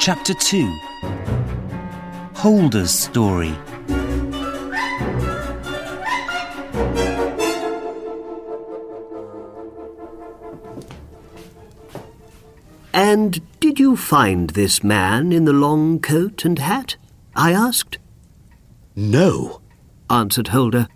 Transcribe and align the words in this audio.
Chapter 0.00 0.32
2 0.32 0.78
Holder's 2.36 2.90
Story 2.90 3.54
And 12.94 13.42
did 13.60 13.78
you 13.78 13.94
find 13.94 14.48
this 14.48 14.82
man 14.82 15.32
in 15.32 15.44
the 15.44 15.52
long 15.52 16.00
coat 16.00 16.46
and 16.46 16.58
hat? 16.58 16.96
I 17.36 17.52
asked. 17.52 17.98
No, 18.96 19.60
answered 20.08 20.48
Holder. 20.48 20.88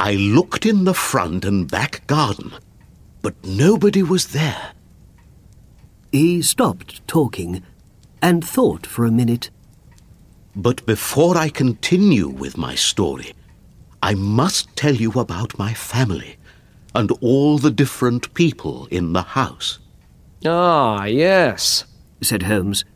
I 0.00 0.14
looked 0.14 0.66
in 0.66 0.82
the 0.82 0.92
front 0.92 1.44
and 1.44 1.70
back 1.70 2.04
garden, 2.08 2.52
but 3.22 3.36
nobody 3.44 4.02
was 4.02 4.32
there. 4.32 4.72
He 6.10 6.42
stopped 6.42 7.06
talking 7.06 7.62
and 8.24 8.42
thought 8.42 8.86
for 8.86 9.04
a 9.04 9.10
minute. 9.10 9.50
But 10.56 10.86
before 10.86 11.36
I 11.36 11.50
continue 11.50 12.26
with 12.26 12.56
my 12.56 12.74
story, 12.74 13.34
I 14.02 14.14
must 14.14 14.74
tell 14.76 14.94
you 14.94 15.12
about 15.12 15.58
my 15.58 15.74
family 15.74 16.38
and 16.94 17.10
all 17.20 17.58
the 17.58 17.70
different 17.70 18.32
people 18.32 18.86
in 18.90 19.12
the 19.12 19.22
house. 19.22 19.78
Ah, 20.46 21.04
yes, 21.04 21.84
said 22.22 22.44
Holmes, 22.44 22.86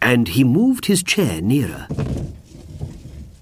and 0.00 0.28
he 0.28 0.44
moved 0.44 0.86
his 0.86 1.02
chair 1.02 1.42
nearer. 1.42 1.88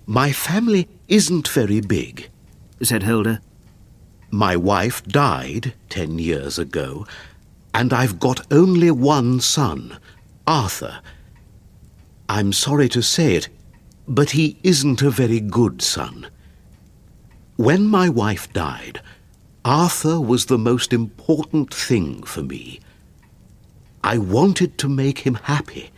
My 0.06 0.32
family 0.32 0.88
isn't 1.06 1.48
very 1.48 1.82
big, 1.82 2.30
said 2.82 3.02
Holder. 3.02 3.40
My 4.30 4.56
wife 4.56 5.04
died 5.04 5.74
ten 5.90 6.18
years 6.18 6.58
ago, 6.58 7.06
and 7.74 7.92
I've 7.92 8.18
got 8.18 8.50
only 8.50 8.90
one 8.90 9.40
son, 9.40 9.98
Arthur. 10.46 11.00
I'm 12.30 12.52
sorry 12.52 12.88
to 12.90 13.02
say 13.02 13.34
it, 13.34 13.48
but 14.06 14.30
he 14.30 14.56
isn't 14.62 15.02
a 15.02 15.10
very 15.10 15.40
good 15.40 15.82
son. 15.82 16.28
When 17.56 17.88
my 17.88 18.08
wife 18.08 18.52
died, 18.52 19.00
Arthur 19.64 20.20
was 20.20 20.46
the 20.46 20.56
most 20.56 20.92
important 20.92 21.74
thing 21.74 22.22
for 22.22 22.44
me. 22.44 22.78
I 24.04 24.18
wanted 24.18 24.78
to 24.78 24.88
make 24.88 25.18
him 25.18 25.34
happy, 25.42 25.90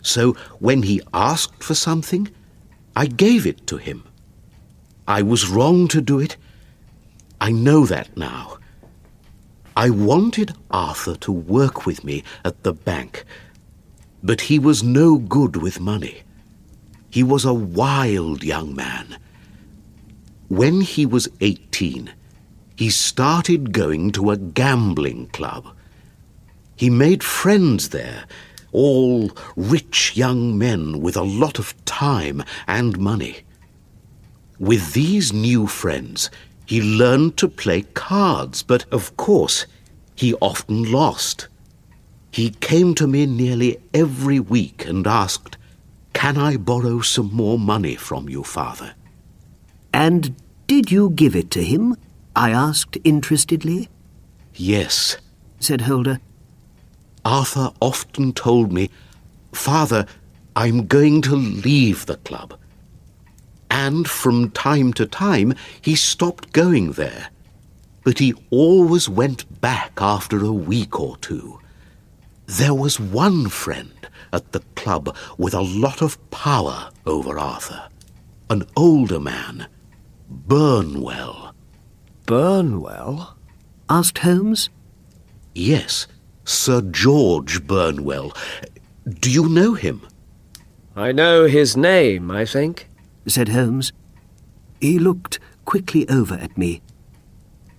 so 0.00 0.32
when 0.58 0.84
he 0.84 1.02
asked 1.12 1.62
for 1.62 1.74
something, 1.74 2.30
I 2.96 3.04
gave 3.04 3.46
it 3.46 3.66
to 3.66 3.76
him. 3.76 4.04
I 5.06 5.20
was 5.20 5.50
wrong 5.50 5.86
to 5.88 6.00
do 6.00 6.18
it. 6.18 6.38
I 7.42 7.52
know 7.52 7.84
that 7.84 8.16
now. 8.16 8.56
I 9.76 9.90
wanted 9.90 10.56
Arthur 10.70 11.16
to 11.16 11.30
work 11.30 11.84
with 11.84 12.04
me 12.04 12.24
at 12.42 12.62
the 12.62 12.72
bank, 12.72 13.26
but 14.24 14.40
he 14.40 14.58
was 14.58 14.82
no 14.82 15.18
good 15.18 15.54
with 15.56 15.78
money. 15.78 16.22
He 17.10 17.22
was 17.22 17.44
a 17.44 17.52
wild 17.52 18.42
young 18.42 18.74
man. 18.74 19.18
When 20.48 20.80
he 20.80 21.04
was 21.04 21.28
18, 21.42 22.10
he 22.74 22.88
started 22.88 23.72
going 23.72 24.12
to 24.12 24.30
a 24.30 24.38
gambling 24.38 25.26
club. 25.26 25.76
He 26.74 26.88
made 26.88 27.22
friends 27.22 27.90
there, 27.90 28.24
all 28.72 29.30
rich 29.56 30.16
young 30.16 30.56
men 30.58 31.00
with 31.00 31.16
a 31.16 31.22
lot 31.22 31.58
of 31.58 31.74
time 31.84 32.42
and 32.66 32.98
money. 32.98 33.40
With 34.58 34.94
these 34.94 35.34
new 35.34 35.66
friends, 35.66 36.30
he 36.64 36.80
learned 36.80 37.36
to 37.36 37.48
play 37.48 37.82
cards, 37.92 38.62
but 38.62 38.86
of 38.90 39.16
course, 39.18 39.66
he 40.14 40.32
often 40.34 40.90
lost. 40.90 41.48
He 42.34 42.50
came 42.50 42.96
to 42.96 43.06
me 43.06 43.26
nearly 43.26 43.78
every 43.94 44.40
week 44.40 44.86
and 44.86 45.06
asked, 45.06 45.56
Can 46.14 46.36
I 46.36 46.56
borrow 46.56 47.00
some 47.00 47.32
more 47.32 47.60
money 47.60 47.94
from 47.94 48.28
you, 48.28 48.42
father? 48.42 48.94
And 49.92 50.34
did 50.66 50.90
you 50.90 51.10
give 51.10 51.36
it 51.36 51.52
to 51.52 51.62
him? 51.62 51.94
I 52.34 52.50
asked 52.50 52.96
interestedly. 53.04 53.88
Yes, 54.52 55.16
said 55.60 55.82
Holder. 55.82 56.18
Arthur 57.24 57.70
often 57.80 58.32
told 58.32 58.72
me, 58.72 58.90
Father, 59.52 60.04
I'm 60.56 60.88
going 60.88 61.22
to 61.22 61.36
leave 61.36 62.06
the 62.06 62.16
club. 62.16 62.58
And 63.70 64.10
from 64.10 64.50
time 64.50 64.92
to 64.94 65.06
time 65.06 65.54
he 65.80 65.94
stopped 65.94 66.52
going 66.52 66.94
there. 66.94 67.28
But 68.02 68.18
he 68.18 68.34
always 68.50 69.08
went 69.08 69.60
back 69.60 69.92
after 69.98 70.44
a 70.44 70.50
week 70.50 70.98
or 70.98 71.16
two. 71.18 71.60
There 72.46 72.74
was 72.74 73.00
one 73.00 73.48
friend 73.48 74.08
at 74.32 74.52
the 74.52 74.60
club 74.74 75.16
with 75.38 75.54
a 75.54 75.60
lot 75.60 76.02
of 76.02 76.18
power 76.30 76.90
over 77.06 77.38
Arthur. 77.38 77.88
An 78.50 78.64
older 78.76 79.18
man, 79.18 79.66
Burnwell. 80.28 81.54
Burnwell? 82.26 83.36
asked 83.88 84.18
Holmes. 84.18 84.68
Yes, 85.54 86.06
Sir 86.44 86.82
George 86.82 87.66
Burnwell. 87.66 88.32
Do 89.08 89.30
you 89.30 89.48
know 89.48 89.74
him? 89.74 90.06
I 90.96 91.12
know 91.12 91.46
his 91.46 91.76
name, 91.76 92.30
I 92.30 92.44
think, 92.44 92.88
said 93.26 93.48
Holmes. 93.48 93.92
He 94.80 94.98
looked 94.98 95.38
quickly 95.64 96.08
over 96.08 96.34
at 96.34 96.56
me. 96.58 96.82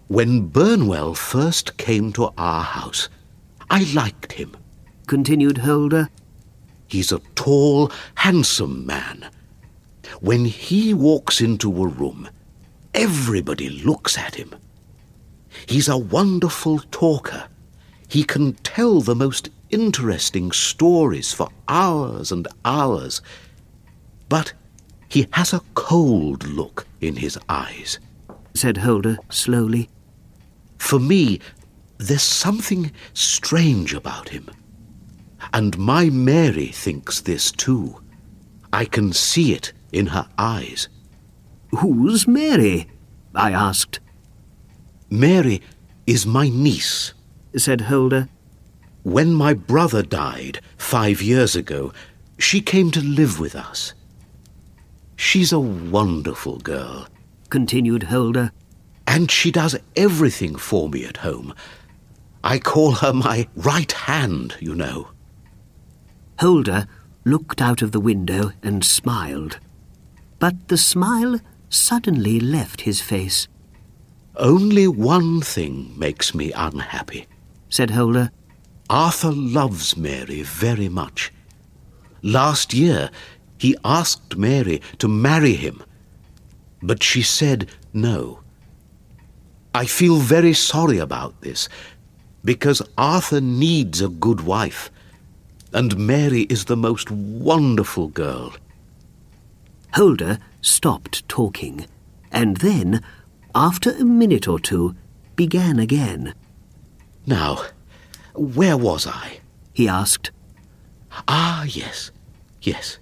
When 0.07 0.47
Burnwell 0.47 1.13
first 1.13 1.77
came 1.77 2.11
to 2.13 2.31
our 2.37 2.63
house, 2.63 3.09
I 3.75 3.83
liked 3.93 4.31
him, 4.31 4.55
continued 5.05 5.57
Holder. 5.57 6.09
He's 6.87 7.11
a 7.11 7.19
tall, 7.35 7.91
handsome 8.15 8.85
man. 8.85 9.29
When 10.21 10.45
he 10.45 10.93
walks 10.93 11.41
into 11.41 11.83
a 11.83 11.87
room, 11.87 12.29
everybody 12.93 13.69
looks 13.69 14.17
at 14.17 14.35
him. 14.35 14.55
He's 15.65 15.89
a 15.89 15.97
wonderful 15.97 16.79
talker. 16.89 17.49
He 18.07 18.23
can 18.23 18.53
tell 18.63 19.01
the 19.01 19.13
most 19.13 19.49
interesting 19.69 20.53
stories 20.53 21.33
for 21.33 21.49
hours 21.67 22.31
and 22.31 22.47
hours. 22.63 23.21
But 24.29 24.53
he 25.09 25.27
has 25.31 25.51
a 25.51 25.59
cold 25.73 26.47
look 26.47 26.87
in 27.01 27.17
his 27.17 27.37
eyes, 27.49 27.99
said 28.53 28.77
Holder 28.77 29.17
slowly. 29.29 29.89
For 30.77 30.97
me, 30.97 31.41
there's 31.97 32.23
something 32.23 32.91
strange 33.13 33.93
about 33.93 34.29
him. 34.29 34.49
And 35.53 35.77
my 35.77 36.09
Mary 36.09 36.67
thinks 36.67 37.21
this 37.21 37.51
too. 37.51 38.01
I 38.73 38.85
can 38.85 39.13
see 39.13 39.53
it 39.53 39.73
in 39.91 40.07
her 40.07 40.27
eyes. 40.37 40.89
Who's 41.71 42.27
Mary? 42.27 42.87
I 43.33 43.51
asked. 43.51 43.99
Mary 45.09 45.61
is 46.07 46.25
my 46.25 46.49
niece, 46.49 47.13
said 47.55 47.81
Holder. 47.81 48.27
When 49.03 49.33
my 49.33 49.53
brother 49.53 50.01
died 50.01 50.59
five 50.77 51.21
years 51.21 51.55
ago, 51.55 51.93
she 52.37 52.59
came 52.59 52.91
to 52.91 53.01
live 53.01 53.39
with 53.39 53.55
us. 53.55 53.93
She's 55.15 55.53
a 55.53 55.59
wonderful 55.59 56.57
girl, 56.57 57.07
continued 57.49 58.03
Holder. 58.03 58.51
And 59.07 59.29
she 59.29 59.51
does 59.51 59.77
everything 59.95 60.55
for 60.55 60.89
me 60.89 61.05
at 61.05 61.17
home. 61.17 61.53
I 62.45 62.59
call 62.59 62.91
her 62.91 63.11
my 63.11 63.47
right 63.55 63.91
hand, 63.91 64.55
you 64.59 64.75
know. 64.75 65.07
Holder 66.39 66.85
looked 67.25 67.59
out 67.59 67.81
of 67.81 67.91
the 67.91 67.99
window 67.99 68.51
and 68.61 68.85
smiled. 68.85 69.59
But 70.37 70.67
the 70.67 70.77
smile 70.77 71.39
suddenly 71.69 72.39
left 72.39 72.81
his 72.81 73.01
face. 73.01 73.47
Only 74.35 74.87
one 74.87 75.41
thing 75.41 75.97
makes 75.97 76.35
me 76.35 76.51
unhappy, 76.51 77.25
said 77.69 77.89
Holder. 77.89 78.29
Arthur 78.91 79.31
loves 79.31 79.97
Mary 79.97 80.43
very 80.43 80.87
much. 80.87 81.33
Last 82.21 82.75
year, 82.75 83.09
he 83.57 83.75
asked 83.83 84.37
Mary 84.37 84.83
to 84.99 85.07
marry 85.07 85.53
him, 85.53 85.81
but 86.83 87.01
she 87.01 87.23
said 87.23 87.69
no. 87.91 88.41
I 89.73 89.85
feel 89.85 90.17
very 90.17 90.53
sorry 90.53 90.99
about 90.99 91.41
this, 91.41 91.67
because 92.45 92.81
Arthur 92.95 93.41
needs 93.41 93.99
a 93.99 94.07
good 94.07 94.41
wife, 94.41 94.91
and 95.73 95.97
Mary 95.97 96.43
is 96.43 96.65
the 96.65 96.77
most 96.77 97.09
wonderful 97.09 98.07
girl. 98.07 98.53
Holder 99.95 100.37
stopped 100.61 101.27
talking, 101.27 101.87
and 102.31 102.57
then, 102.57 103.01
after 103.55 103.91
a 103.91 104.05
minute 104.05 104.47
or 104.47 104.59
two, 104.59 104.95
began 105.35 105.79
again. 105.79 106.35
Now, 107.25 107.63
where 108.35 108.77
was 108.77 109.07
I? 109.07 109.39
he 109.73 109.87
asked. 109.87 110.31
Ah, 111.27 111.63
yes, 111.63 112.11
yes. 112.61 112.99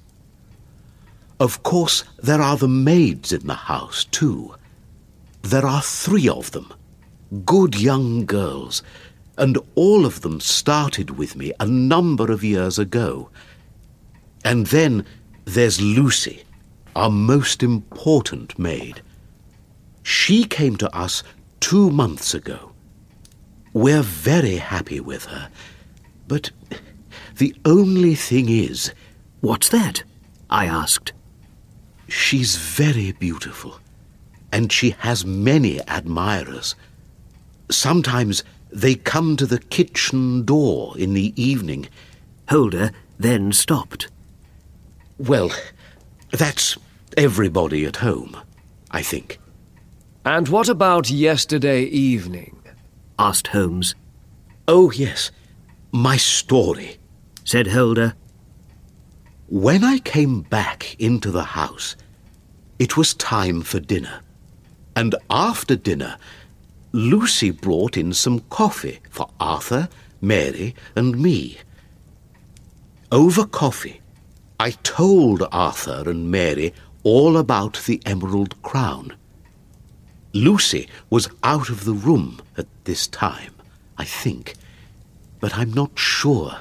Of 1.39 1.63
course, 1.63 2.03
there 2.21 2.41
are 2.41 2.55
the 2.55 2.67
maids 2.69 3.33
in 3.33 3.45
the 3.47 3.53
house, 3.53 4.05
too. 4.05 4.55
There 5.41 5.65
are 5.65 5.81
three 5.81 6.29
of 6.29 6.51
them, 6.51 6.71
good 7.45 7.79
young 7.79 8.25
girls, 8.25 8.81
and 9.37 9.57
all 9.75 10.05
of 10.05 10.21
them 10.21 10.39
started 10.39 11.11
with 11.11 11.35
me 11.35 11.53
a 11.59 11.65
number 11.65 12.31
of 12.31 12.43
years 12.43 12.77
ago. 12.77 13.29
And 14.43 14.67
then 14.67 15.05
there's 15.45 15.81
Lucy, 15.81 16.43
our 16.95 17.09
most 17.09 17.63
important 17.63 18.57
maid. 18.59 19.01
She 20.03 20.43
came 20.43 20.75
to 20.77 20.95
us 20.95 21.23
two 21.59 21.89
months 21.89 22.33
ago. 22.33 22.71
We're 23.73 24.03
very 24.03 24.57
happy 24.57 24.99
with 24.99 25.25
her. 25.25 25.49
But 26.27 26.51
the 27.37 27.55
only 27.65 28.15
thing 28.15 28.49
is, 28.49 28.93
What's 29.43 29.67
that? 29.69 30.03
I 30.49 30.67
asked. 30.67 31.11
she's 32.07 32.55
very 32.55 33.11
beautiful, 33.11 33.79
and 34.53 34.71
she 34.71 34.91
has 34.99 35.25
many 35.25 35.81
admirers. 35.81 36.75
Sometimes 37.69 38.43
they 38.73 38.95
come 38.95 39.37
to 39.37 39.45
the 39.45 39.59
kitchen 39.59 40.43
door 40.43 40.97
in 40.97 41.13
the 41.13 41.33
evening. 41.41 41.87
Holder 42.49 42.91
then 43.19 43.51
stopped. 43.51 44.09
Well, 45.17 45.51
that's 46.31 46.77
everybody 47.15 47.85
at 47.85 47.97
home, 47.97 48.35
I 48.89 49.03
think. 49.03 49.39
And 50.25 50.47
what 50.47 50.69
about 50.69 51.09
yesterday 51.09 51.83
evening? 51.83 52.57
asked 53.19 53.47
Holmes. 53.47 53.93
Oh, 54.67 54.91
yes, 54.91 55.31
my 55.91 56.17
story. 56.17 56.97
Said 57.43 57.67
Holder. 57.67 58.15
When 59.47 59.83
I 59.83 59.99
came 59.99 60.41
back 60.41 60.95
into 60.99 61.29
the 61.29 61.43
house, 61.43 61.95
it 62.79 62.97
was 62.97 63.13
time 63.13 63.61
for 63.61 63.79
dinner. 63.79 64.21
And 64.95 65.13
after 65.29 65.75
dinner, 65.75 66.17
Lucy 66.95 67.49
brought 67.49 67.97
in 67.97 68.13
some 68.13 68.39
coffee 68.51 68.99
for 69.09 69.27
Arthur, 69.39 69.89
Mary, 70.21 70.75
and 70.95 71.19
me. 71.19 71.57
Over 73.11 73.47
coffee, 73.47 73.99
I 74.59 74.71
told 74.83 75.43
Arthur 75.51 76.07
and 76.07 76.29
Mary 76.29 76.71
all 77.01 77.35
about 77.35 77.81
the 77.87 77.99
Emerald 78.05 78.61
Crown. 78.61 79.15
Lucy 80.33 80.87
was 81.09 81.27
out 81.41 81.69
of 81.69 81.85
the 81.85 81.93
room 81.93 82.39
at 82.57 82.67
this 82.83 83.07
time, 83.07 83.55
I 83.97 84.03
think, 84.05 84.53
but 85.39 85.57
I'm 85.57 85.73
not 85.73 85.97
sure. 85.97 86.57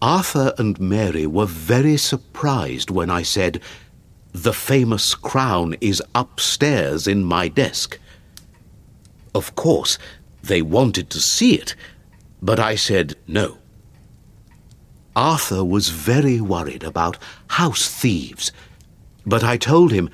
Arthur 0.00 0.54
and 0.58 0.78
Mary 0.80 1.26
were 1.26 1.46
very 1.46 1.96
surprised 1.96 2.88
when 2.88 3.10
I 3.10 3.22
said, 3.22 3.60
The 4.32 4.52
famous 4.52 5.16
crown 5.16 5.74
is 5.80 6.00
upstairs 6.14 7.08
in 7.08 7.24
my 7.24 7.48
desk. 7.48 7.98
Of 9.34 9.54
course, 9.54 9.98
they 10.42 10.62
wanted 10.62 11.10
to 11.10 11.20
see 11.20 11.54
it, 11.54 11.74
but 12.40 12.58
I 12.58 12.74
said 12.74 13.14
no. 13.26 13.58
Arthur 15.14 15.64
was 15.64 15.90
very 15.90 16.40
worried 16.40 16.82
about 16.82 17.18
house 17.48 17.88
thieves, 17.88 18.50
but 19.26 19.44
I 19.44 19.56
told 19.56 19.92
him 19.92 20.10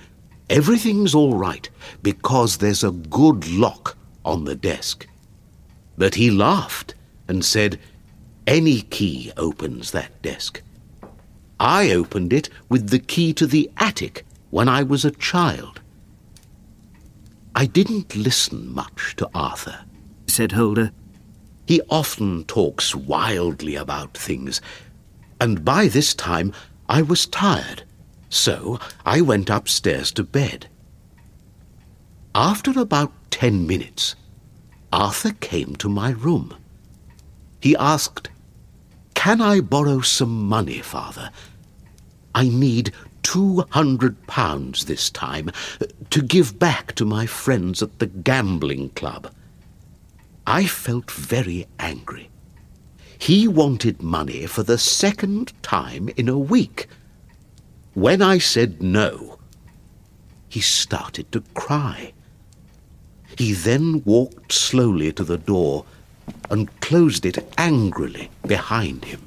everything's 0.50 1.14
all 1.14 1.34
right 1.34 1.68
because 2.02 2.56
there's 2.56 2.84
a 2.84 2.90
good 2.90 3.48
lock 3.48 3.96
on 4.24 4.44
the 4.44 4.56
desk. 4.56 5.06
But 5.96 6.16
he 6.16 6.30
laughed 6.30 6.94
and 7.28 7.44
said, 7.44 7.78
Any 8.46 8.82
key 8.82 9.32
opens 9.36 9.90
that 9.92 10.20
desk. 10.22 10.62
I 11.60 11.90
opened 11.90 12.32
it 12.32 12.48
with 12.68 12.90
the 12.90 12.98
key 12.98 13.32
to 13.34 13.46
the 13.46 13.70
attic 13.78 14.24
when 14.50 14.68
I 14.68 14.82
was 14.82 15.04
a 15.04 15.10
child. 15.10 15.80
I 17.58 17.66
didn't 17.66 18.14
listen 18.14 18.72
much 18.72 19.16
to 19.16 19.28
Arthur. 19.34 19.80
Said 20.28 20.52
Holder. 20.52 20.92
He 21.66 21.80
often 21.90 22.44
talks 22.44 22.94
wildly 22.94 23.74
about 23.74 24.16
things, 24.16 24.60
and 25.40 25.64
by 25.64 25.88
this 25.88 26.14
time 26.14 26.52
I 26.88 27.02
was 27.02 27.26
tired, 27.26 27.82
so 28.28 28.78
I 29.04 29.22
went 29.22 29.50
upstairs 29.50 30.12
to 30.12 30.22
bed. 30.22 30.68
After 32.32 32.78
about 32.78 33.12
ten 33.32 33.66
minutes, 33.66 34.14
Arthur 34.92 35.32
came 35.32 35.74
to 35.82 35.88
my 35.88 36.10
room. 36.10 36.54
He 37.60 37.74
asked, 37.74 38.28
Can 39.14 39.40
I 39.40 39.62
borrow 39.62 40.00
some 40.02 40.46
money, 40.46 40.78
father? 40.78 41.32
I 42.36 42.50
need 42.50 42.92
two 43.28 43.62
hundred 43.72 44.26
pounds 44.26 44.86
this 44.86 45.10
time 45.10 45.50
uh, 45.82 45.84
to 46.08 46.22
give 46.22 46.58
back 46.58 46.94
to 46.94 47.04
my 47.04 47.26
friends 47.26 47.82
at 47.82 47.98
the 47.98 48.06
gambling 48.06 48.88
club. 48.90 49.30
I 50.46 50.64
felt 50.64 51.10
very 51.10 51.66
angry. 51.78 52.30
He 53.18 53.46
wanted 53.46 54.02
money 54.02 54.46
for 54.46 54.62
the 54.62 54.78
second 54.78 55.52
time 55.62 56.08
in 56.16 56.26
a 56.30 56.38
week. 56.38 56.86
When 57.92 58.22
I 58.22 58.38
said 58.38 58.82
no, 58.82 59.38
he 60.48 60.62
started 60.62 61.30
to 61.32 61.42
cry. 61.52 62.14
He 63.36 63.52
then 63.52 64.02
walked 64.06 64.52
slowly 64.52 65.12
to 65.12 65.24
the 65.24 65.36
door 65.36 65.84
and 66.48 66.80
closed 66.80 67.26
it 67.26 67.46
angrily 67.58 68.30
behind 68.46 69.04
him. 69.04 69.20